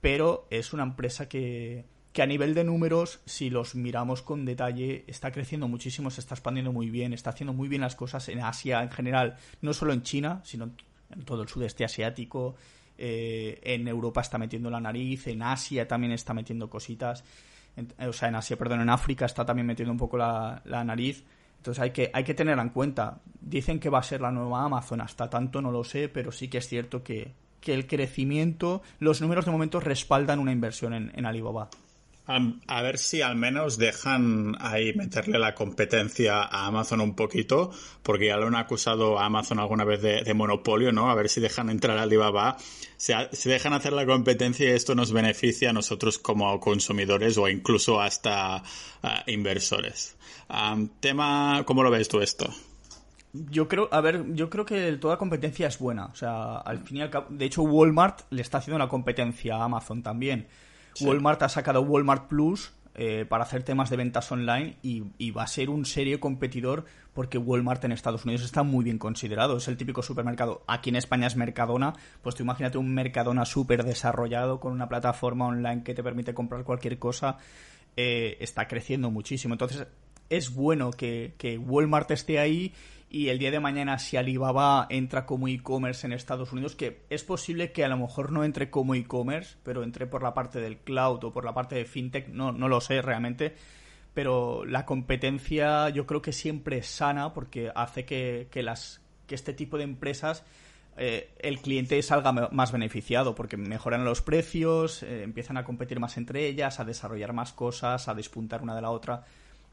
[0.00, 5.04] pero es una empresa que, que a nivel de números, si los miramos con detalle,
[5.06, 8.40] está creciendo muchísimo, se está expandiendo muy bien, está haciendo muy bien las cosas en
[8.40, 10.70] Asia en general, no solo en China, sino
[11.10, 12.56] en todo el sudeste asiático,
[12.96, 17.22] eh, en Europa está metiendo la nariz, en Asia también está metiendo cositas,
[17.98, 21.24] o sea, en Asia, perdón, en África está también metiendo un poco la, la nariz.
[21.62, 23.20] Entonces hay que, hay que tenerla en cuenta.
[23.40, 26.48] Dicen que va a ser la nueva Amazon, hasta tanto no lo sé, pero sí
[26.48, 31.12] que es cierto que, que el crecimiento, los números de momento respaldan una inversión en,
[31.14, 31.70] en Alibaba.
[32.24, 37.72] A, ver si al menos dejan ahí meterle la competencia a Amazon un poquito,
[38.02, 41.10] porque ya lo han acusado a Amazon alguna vez de, monopolio, ¿no?
[41.10, 42.56] A ver si dejan entrar a Alibaba,
[42.96, 43.12] si,
[43.44, 48.62] dejan hacer la competencia y esto nos beneficia a nosotros como consumidores o incluso hasta
[49.26, 50.16] inversores
[51.00, 52.52] tema, ¿cómo lo ves tú esto?
[53.32, 56.06] Yo creo, a ver, yo creo que toda competencia es buena.
[56.06, 59.56] O sea, al fin y al cabo, de hecho, Walmart le está haciendo la competencia
[59.56, 60.46] a Amazon también.
[61.00, 65.46] Walmart ha sacado Walmart Plus eh, para hacer temas de ventas online y, va a
[65.46, 66.84] ser un serio competidor
[67.14, 69.56] porque Walmart en Estados Unidos está muy bien considerado.
[69.56, 70.62] Es el típico supermercado.
[70.66, 71.94] Aquí en España es Mercadona.
[72.20, 76.64] Pues tú imagínate un Mercadona súper desarrollado con una plataforma online que te permite comprar
[76.64, 77.38] cualquier cosa.
[77.96, 79.54] Eh, está creciendo muchísimo.
[79.54, 79.86] Entonces,
[80.32, 82.72] es bueno que, Walmart esté ahí
[83.10, 87.22] y el día de mañana si Alibaba entra como e-commerce en Estados Unidos, que es
[87.22, 90.78] posible que a lo mejor no entre como e-commerce, pero entre por la parte del
[90.78, 93.54] cloud o por la parte de fintech, no, no lo sé realmente,
[94.14, 99.52] pero la competencia yo creo que siempre es sana porque hace que, las, que este
[99.52, 100.44] tipo de empresas
[100.96, 106.16] eh, el cliente salga más beneficiado porque mejoran los precios, eh, empiezan a competir más
[106.16, 109.26] entre ellas, a desarrollar más cosas, a despuntar una de la otra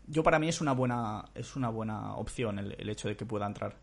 [0.10, 3.46] yo para mí es una buena, es una buena opción el, hecho de que pueda
[3.46, 3.78] entrar.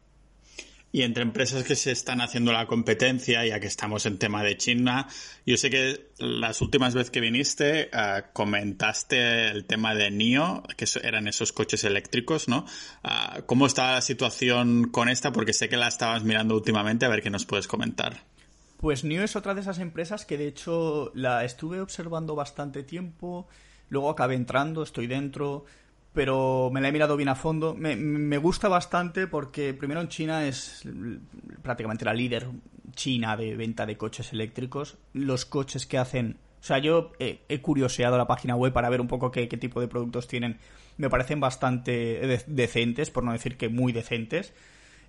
[0.93, 4.57] Y entre empresas que se están haciendo la competencia, ya que estamos en tema de
[4.57, 5.09] China,
[5.45, 10.87] yo sé que las últimas veces que viniste eh, comentaste el tema de NIO, que
[11.03, 12.65] eran esos coches eléctricos, ¿no?
[13.05, 15.33] Eh, ¿Cómo está la situación con esta?
[15.33, 18.23] Porque sé que la estabas mirando últimamente, a ver qué nos puedes comentar.
[18.79, 23.49] Pues NIO es otra de esas empresas que de hecho la estuve observando bastante tiempo,
[23.91, 25.67] luego acabé entrando, estoy dentro,
[26.17, 27.75] pero me la he mirado bien a fondo.
[27.75, 30.83] Me, gusta bastante porque primero en China es
[31.63, 32.49] prácticamente la líder
[32.95, 34.97] china de venta de coches eléctricos.
[35.13, 36.39] Los coches que hacen...
[36.59, 39.89] O sea, yo he, curioseado la página web para ver un poco qué, tipo de
[39.89, 40.57] productos tienen.
[40.97, 44.55] Me parecen bastante decentes, por no decir que muy decentes.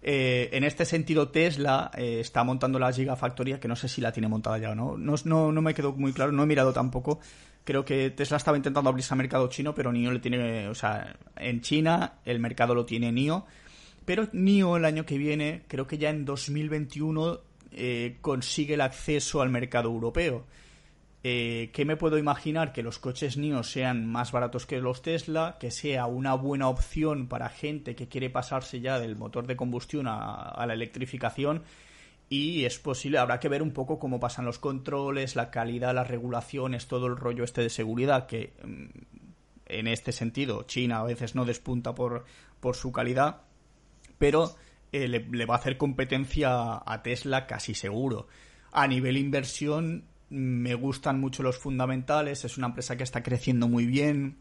[0.02, 4.12] Eh, en este sentido, Tesla eh, está montando la Gigafactoría, que no sé si la
[4.12, 4.98] tiene montada ya o no.
[4.98, 5.54] No, no.
[5.54, 7.22] no me quedó muy claro, no he mirado tampoco
[7.68, 11.18] creo que Tesla estaba intentando abrirse al mercado chino, pero NIO le tiene, o sea,
[11.36, 13.46] en China el mercado lo tiene NIO,
[14.06, 17.42] pero NIO el año que viene, creo que ya en 2021
[17.74, 20.46] eh, consigue el acceso al mercado europeo.
[21.26, 22.72] Eh, ¿Qué me puedo imaginar?
[22.72, 27.28] Que los coches NIO sean más baratos que los Tesla, que sea una buena opción
[27.28, 31.64] para gente que quiere pasarse ya del motor de combustión a la electrificación
[32.30, 36.08] y es posible, habrá que ver un poco cómo pasan los controles, la calidad, las
[36.08, 38.86] regulaciones, todo el rollo este de seguridad que mm,
[39.68, 42.26] en este sentido China a veces no despunta por,
[42.60, 43.42] por su calidad,
[44.18, 44.56] pero
[44.92, 48.28] eh, le, va a hacer competencia a Tesla casi seguro.
[48.72, 53.86] A nivel inversión me gustan mucho los fundamentales, es una empresa que está creciendo muy
[53.86, 54.38] bien,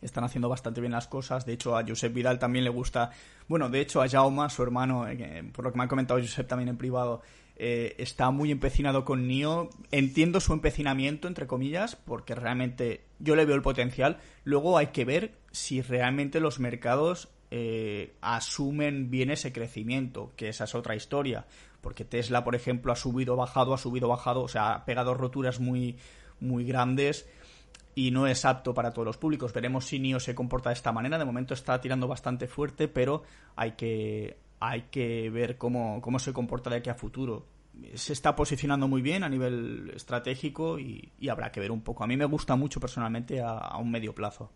[0.00, 1.44] están haciendo bastante bien las cosas.
[1.44, 3.10] De hecho, a Josep Vidal también le gusta.
[3.48, 6.46] Bueno, de hecho, a Jaume, su hermano, eh, por lo que me ha comentado Josep
[6.46, 7.22] también en privado,
[7.56, 9.70] eh, está muy empecinado con NIO.
[9.90, 14.18] Entiendo su empecinamiento, entre comillas, porque realmente yo le veo el potencial.
[14.44, 20.64] Luego hay que ver si realmente los mercados eh, asumen bien ese crecimiento, que esa
[20.64, 21.46] es otra historia.
[21.80, 25.58] Porque Tesla, por ejemplo, ha subido, bajado, ha subido, bajado, o sea, ha pegado roturas
[25.58, 25.96] muy,
[26.40, 27.28] muy grandes
[27.98, 29.52] y no es apto para todos los públicos.
[29.52, 31.18] Veremos si NIO se comporta de esta manera.
[31.18, 33.24] De momento está tirando bastante fuerte, pero
[33.56, 37.46] hay que, hay que ver cómo, cómo se comporta de aquí a futuro.
[37.94, 42.04] Se está posicionando muy bien a nivel estratégico y, habrá que ver un poco.
[42.04, 44.52] A mí me gusta mucho personalmente a un medio plazo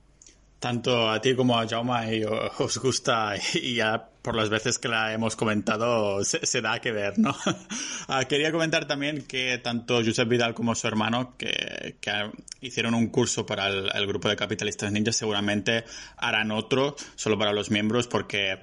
[0.63, 2.25] tanto a ti como a Jaume
[2.59, 7.19] os gusta y ya por las veces que la hemos comentado se, da que ver,
[7.19, 7.35] ¿no?
[8.09, 11.97] Ah, quería comentar también que tanto Josep Vidal como su hermano que,
[12.61, 15.85] hicieron un curso para el, grupo de capitalistas ninjas seguramente
[16.17, 18.59] harán otro solo para los miembros porque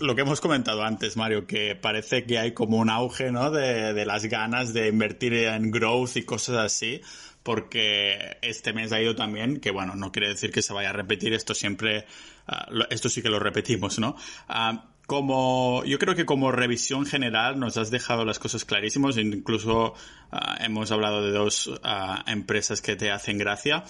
[0.00, 3.50] lo que hemos comentado antes, Mario, que parece que hay como un auge, ¿no?
[3.50, 7.02] De, de las ganas de invertir en growth y cosas así
[7.42, 10.92] porque este mes ha ido también, que bueno, no quiere decir que se vaya a
[10.92, 12.06] repetir, esto siempre,
[12.46, 14.16] ah, esto sí que lo repetimos, ¿no?
[14.48, 19.94] Ah, como yo creo que como revisión general nos has dejado las cosas clarísimas, incluso
[20.30, 21.70] ah, hemos hablado de dos
[22.26, 23.84] empresas que te hacen gracia.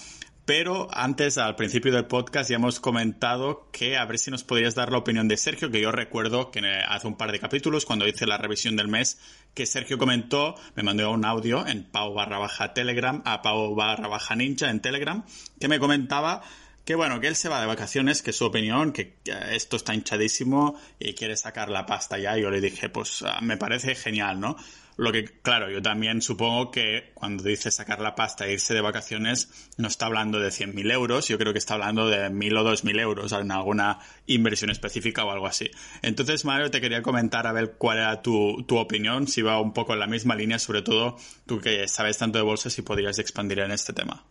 [0.51, 4.75] Pero antes, al principio del podcast, ya hemos comentado que a ver si nos podrías
[4.75, 8.09] dar la opinión de Sergio, que yo recuerdo que hace un par de capítulos, cuando
[8.09, 9.21] hice la revisión del mes,
[9.55, 14.09] que Sergio comentó, me mandó un audio en pau barra baja telegram, a pau barra
[14.09, 15.25] baja ninja en telegram,
[15.61, 16.43] que me comentaba
[16.85, 19.15] que bueno, que él se va de vacaciones, que su opinión, que
[19.51, 22.37] esto está hinchadísimo y quiere sacar la pasta ya.
[22.39, 24.57] Y yo le dije, pues ah, me parece genial, ¿no?
[25.01, 28.83] Lo que, claro, yo también supongo que cuando dice sacar la pasta e irse de
[28.83, 32.65] vacaciones, no está hablando de 100.000 euros, yo creo que está hablando de 1.000 o
[32.65, 35.71] 2.000 euros en alguna inversión específica o algo así.
[36.03, 39.73] Entonces, Mario, te quería comentar a ver cuál era tu, tu opinión, si va un
[39.73, 41.17] poco en la misma línea, sobre todo
[41.47, 44.27] tú que sabes tanto de bolsas, si podrías expandir en este tema.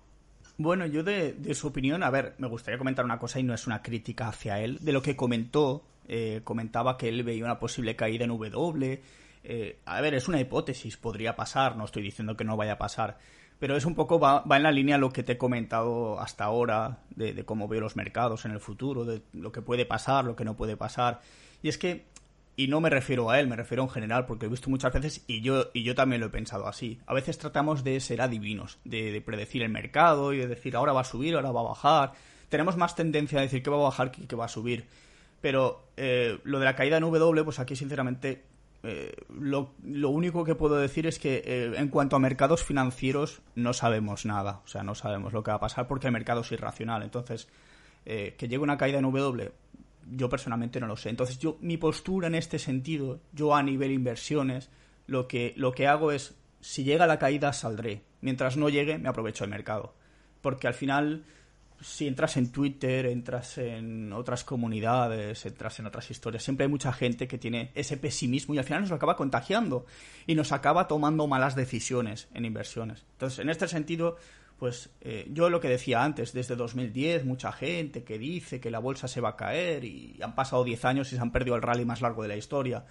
[0.60, 3.65] Bueno, yo de, su opinión, a ver, me gustaría comentar una cosa y no es
[3.65, 4.78] una crítica hacia él.
[4.82, 9.02] De lo que comentó, eh, comentaba que él veía una posible caída en W,
[9.45, 12.78] eh, a ver, es una hipótesis, podría pasar, no estoy diciendo que no vaya a
[12.78, 13.19] pasar,
[13.58, 17.04] pero es un poco, va, en la línea lo que te he comentado hasta ahora,
[17.12, 20.43] de, cómo veo los mercados en el futuro, de lo que puede pasar, lo que
[20.43, 21.22] no puede pasar.
[21.63, 22.08] Y es que,
[22.60, 25.24] y no me refiero a él, me refiero en general, porque he visto muchas veces,
[25.28, 28.80] y yo, y yo también lo he pensado así, a veces tratamos de ser adivinos,
[28.84, 32.12] de, predecir el mercado y de decir ahora va a subir, ahora va a bajar.
[32.50, 34.88] Tenemos más tendencia a decir que va a bajar que que va a subir.
[35.39, 38.43] Pero eh, lo de la caída en W, pues aquí sinceramente
[38.84, 39.72] eh, lo,
[40.10, 44.60] único que puedo decir es que eh, en cuanto a mercados financieros no sabemos nada,
[44.65, 47.04] o sea, no sabemos lo que va a pasar porque el mercado es irracional.
[47.04, 47.48] Entonces,
[48.04, 49.52] que llegue una caída en W,
[50.12, 51.10] yo personalmente no lo sé.
[51.10, 54.69] Entonces, yo mi postura en este sentido, yo a nivel inversiones,
[55.08, 58.04] lo que, lo que hago es, si llega la caída, saldré.
[58.22, 59.95] Mientras no llegue, me aprovecho del mercado.
[60.41, 61.24] Porque al final
[61.82, 66.91] si entras en Twitter, entras en otras comunidades, entras en otras historias, siempre hay mucha
[66.91, 69.86] gente que tiene ese pesimismo y al final nos lo acaba contagiando
[70.28, 73.06] y nos acaba tomando malas decisiones en inversiones.
[73.13, 74.17] Entonces, en este sentido,
[74.60, 78.80] pues eh, yo lo que decía antes, desde 2010, mucha gente que dice que la
[78.80, 81.62] bolsa se va a caer y han pasado 10 años y se han perdido el
[81.62, 82.86] rally más largo de la historia.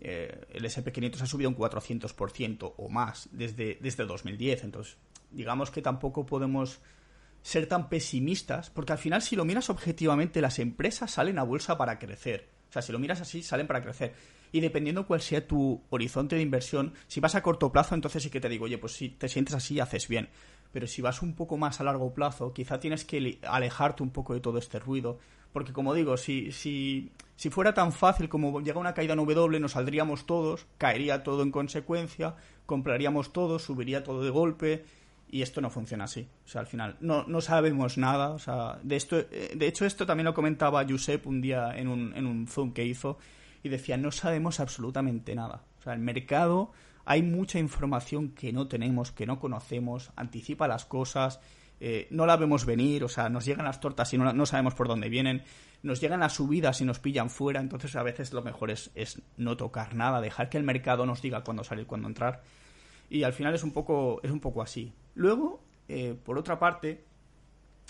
[0.00, 4.64] Eh, el SP500 ha subido un 400% o más desde, desde 2010.
[4.64, 4.96] Entonces,
[5.30, 6.80] digamos que tampoco podemos
[7.42, 11.76] ser tan pesimistas, porque al final si lo miras objetivamente, las empresas salen a bolsa
[11.76, 12.48] para crecer.
[12.70, 14.14] O sea, si lo miras así, salen para crecer.
[14.50, 18.30] Y dependiendo cuál sea tu horizonte de inversión, si vas a corto plazo, entonces sí
[18.30, 20.28] que te digo, oye, pues si te sientes así, haces bien.
[20.72, 24.34] Pero si vas un poco más a largo plazo, quizá tienes que alejarte un poco
[24.34, 25.18] de todo este ruido.
[25.52, 29.60] Porque como digo, si, si, si fuera tan fácil como llega una caída en W,
[29.60, 34.84] nos saldríamos todos, caería todo en consecuencia, compraríamos todo, subiría todo de golpe
[35.28, 36.28] y esto no funciona así.
[36.44, 38.30] O sea, al final no, no sabemos nada.
[38.30, 41.88] O sea, de, esto, eh, de hecho, esto también lo comentaba Josep un día en
[41.88, 43.18] un, en un Zoom que hizo
[43.62, 45.62] y decía, no sabemos absolutamente nada.
[45.80, 46.72] O sea, el mercado
[47.04, 51.40] hay mucha información que no tenemos, que no conocemos, anticipa las cosas,
[51.80, 54.74] eh, no la vemos venir, o sea, nos llegan las tortas y no, no, sabemos
[54.74, 55.42] por dónde vienen,
[55.82, 59.20] nos llegan las subidas y nos pillan fuera, entonces a veces lo mejor es, es
[59.36, 62.42] no tocar nada, dejar que el mercado nos diga cuándo salir, cuándo entrar
[63.12, 64.90] y al final es un poco, es un poco así.
[65.14, 67.04] Luego, eh, por otra parte,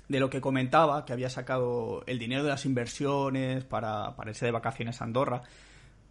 [0.08, 4.46] de lo que comentaba, que había sacado el dinero de las inversiones para, para irse
[4.46, 5.42] de vacaciones a Andorra,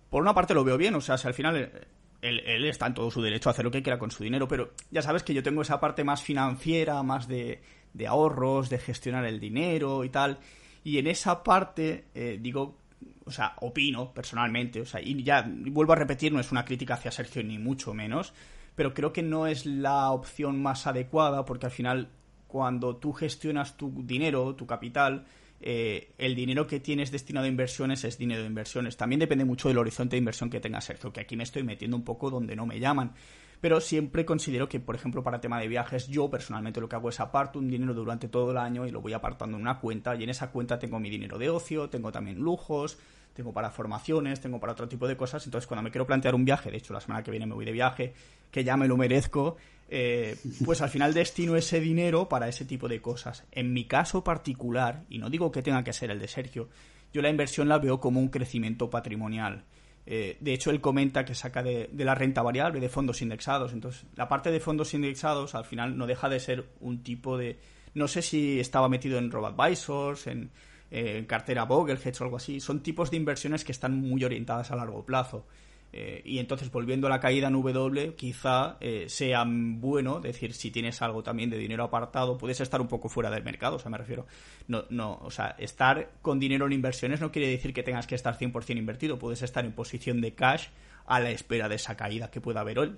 [0.09, 1.89] por una parte lo veo bien, o sea, si al final
[2.21, 4.47] eh, él, está en todo su derecho a hacer lo que quiera con su dinero,
[4.47, 7.61] pero ya sabes que yo tengo esa parte más financiera, más de,
[7.93, 10.39] de ahorros, de gestionar el dinero y tal,
[10.83, 12.77] y en esa parte eh, digo,
[13.25, 16.95] o sea, opino personalmente, o sea, y ya vuelvo a repetir, no es una crítica
[16.95, 18.33] hacia Sergio ni mucho menos,
[18.75, 22.09] pero creo que no es la opción más adecuada porque al final
[22.47, 25.25] cuando tú gestionas tu dinero, tu capital,
[25.61, 28.97] eh, el dinero que tienes destinado a inversiones es dinero de inversiones.
[28.97, 31.95] También depende mucho del horizonte de inversión que tenga Sergio, que aquí me estoy metiendo
[31.95, 33.13] un poco donde no me llaman.
[33.61, 37.09] Pero siempre considero que, por ejemplo, para tema de viajes, yo personalmente lo que hago
[37.09, 40.15] es aparto un dinero durante todo el año y lo voy apartando en una cuenta
[40.15, 42.97] y en esa cuenta tengo mi dinero de ocio, tengo también lujos,
[43.33, 45.45] tengo para formaciones, tengo para otro tipo de cosas.
[45.45, 47.65] Entonces, cuando me quiero plantear un viaje, de hecho, la semana que viene me voy
[47.65, 48.13] de viaje,
[48.49, 49.57] que ya me lo merezco,
[49.89, 53.43] eh, pues al final destino ese dinero para ese tipo de cosas.
[53.51, 56.67] En mi caso particular, y no digo que tenga que ser el de Sergio,
[57.13, 59.65] yo la inversión la veo como un crecimiento patrimonial.
[60.05, 63.73] Eh, de hecho, él comenta que saca de, la renta variable, de fondos indexados.
[63.73, 67.59] Entonces, la parte de fondos indexados al final no deja de ser un tipo de...
[67.93, 70.51] No sé si estaba metido en RoboAdvisors, en,
[70.89, 72.59] eh, cartera Vogelheads o algo así.
[72.59, 75.45] Son tipos de inversiones que están muy orientadas a largo plazo.
[75.93, 80.71] Eh, y entonces, volviendo a la caída en W, quizá eh, sea bueno decir si
[80.71, 83.91] tienes algo también de dinero apartado, puedes estar un poco fuera del mercado, o sea,
[83.91, 84.25] me refiero.
[84.67, 88.15] No, no, o sea, estar con dinero en inversiones no quiere decir que tengas que
[88.15, 90.67] estar 100% invertido, puedes estar en posición de cash
[91.05, 92.95] a la espera de esa caída que pueda haber hoy.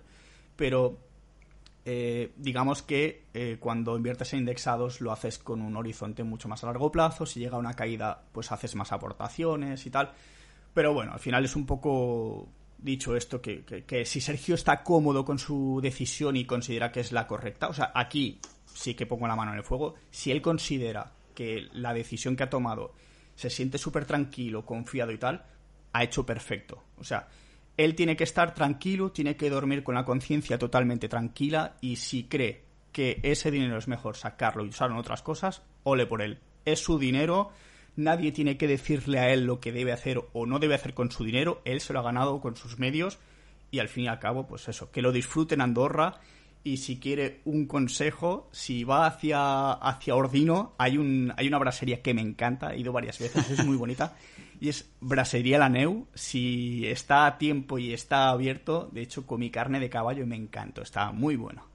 [0.56, 1.00] Pero
[1.86, 6.68] eh, digamos que cuando inviertes en indexados lo haces con un horizonte mucho más a
[6.68, 10.12] largo plazo, si llega una caída pues haces más aportaciones y tal.
[10.76, 12.50] Pero bueno, al final es un poco
[12.84, 17.12] dicho esto, que, que, si Sergio está cómodo con su decisión y considera que es
[17.12, 18.40] la correcta, o sea, aquí
[18.74, 22.44] sí que pongo la mano en el fuego, si él considera que la decisión que
[22.44, 22.94] ha tomado
[23.36, 25.46] se siente súper tranquilo, confiado y tal,
[25.94, 26.84] ha hecho perfecto.
[26.98, 27.28] O sea,
[27.78, 32.26] él tiene que estar tranquilo, tiene que dormir con la conciencia totalmente tranquila y si
[32.26, 36.40] cree que ese dinero es mejor sacarlo y usarlo en otras cosas, ole por él.
[36.66, 37.52] Es su dinero,
[37.96, 41.12] nadie tiene que decirle a él lo que debe hacer o no debe hacer con
[41.12, 43.20] su dinero, él se lo ha ganado con sus medios
[43.72, 46.20] y al fin y al cabo, pues eso, que lo disfruten Andorra.
[46.66, 52.02] Y si quiere un consejo, si va hacia, hacia Ordino, hay, un, hay una brasería
[52.02, 54.16] que me encanta, he ido varias veces, es muy bonita,
[54.62, 59.50] y es Brasería La Neu, si está a tiempo y está abierto, de hecho comí
[59.50, 61.73] carne de caballo y me encantó, está muy bueno.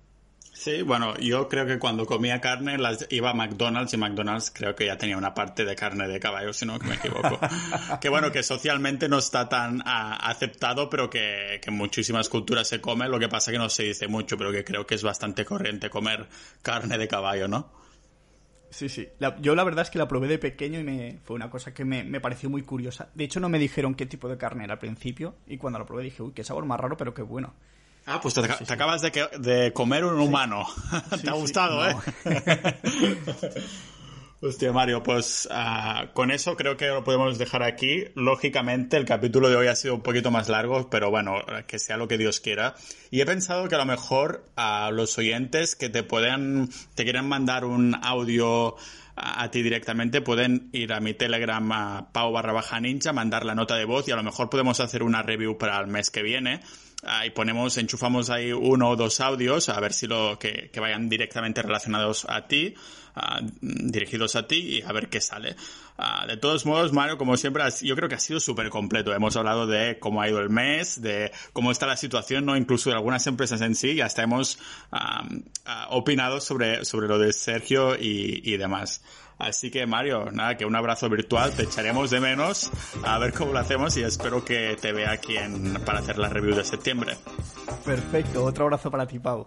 [0.59, 4.75] Sí, bueno, yo creo que cuando comía carne las iba a McDonald's y McDonald's creo
[4.75, 7.39] que ya tenía una parte de carne de caballo, si no que me equivoco.
[8.01, 12.81] que bueno, que socialmente no está tan ah, aceptado, pero que, en muchísimas culturas se
[12.81, 15.45] come, lo que pasa que no se dice mucho, pero que creo que es bastante
[15.45, 16.27] corriente comer
[16.61, 17.71] carne de caballo, ¿no?
[18.71, 19.07] Sí, sí.
[19.41, 21.85] yo la verdad es que la probé de pequeño y me, fue una cosa que
[21.85, 23.11] me, me, pareció muy curiosa.
[23.15, 25.87] De hecho, no me dijeron qué tipo de carne era al principio y cuando la
[25.87, 27.55] probé dije, uy, qué sabor más raro, pero qué bueno.
[28.11, 28.41] Ah, pues te,
[28.73, 30.67] acabas de, comer un humano.
[31.23, 31.95] te ha gustado, ¿eh?
[34.41, 38.05] Hostia, Mario, pues ah, con eso creo que lo podemos dejar aquí.
[38.15, 41.35] Lógicamente, el capítulo de hoy ha sido un poquito más largo, pero bueno,
[41.67, 42.77] que sea lo que Dios quiera.
[43.11, 47.29] Y he pensado que a lo mejor a los oyentes que te pueden, te quieren
[47.29, 48.77] mandar un audio
[49.17, 53.55] a, ti directamente, pueden ir a mi Telegram a pau barra baja ninja, mandar la
[53.55, 56.23] nota de voz y a lo mejor podemos hacer una review para el mes que
[56.23, 56.61] viene
[57.03, 61.63] ahí ponemos, enchufamos ahí uno o dos audios a ver si lo que, vayan directamente
[61.63, 62.75] relacionados a ti,
[63.61, 65.57] dirigidos a ti y a ver qué sale.
[66.27, 69.13] de todos modos, Mario, como siempre, yo creo que ha sido súper completo.
[69.13, 72.91] Hemos hablado de cómo ha ido el mes, de cómo está la situación, no incluso
[72.91, 74.59] de algunas empresas en sí, y hasta hemos
[75.91, 79.03] opinado sobre, sobre lo de Sergio y, y demás.
[79.39, 82.71] Así que Mario, nada, que un abrazo virtual, te echaremos de menos
[83.05, 85.37] a ver cómo lo hacemos y espero que te vea aquí
[85.85, 87.17] para hacer la review de septiembre.
[87.85, 89.47] Perfecto, otro abrazo para ti, Pau.